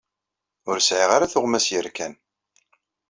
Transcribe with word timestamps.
Ur 0.69 0.77
sɛiɣ 0.81 1.09
ara 1.11 1.31
tuɣmas 1.31 1.65
yerkan. 1.73 2.13